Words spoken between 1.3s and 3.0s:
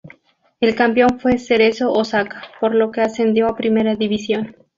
Cerezo Osaka, por lo